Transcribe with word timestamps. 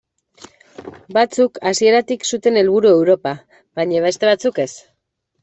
Batzuk 1.17 1.59
hasieratik 1.71 2.25
zuten 2.31 2.57
helburu 2.63 2.91
Europa, 2.95 3.35
baina 3.83 4.03
beste 4.09 4.31
batzuk 4.33 4.61
ez. 4.67 4.69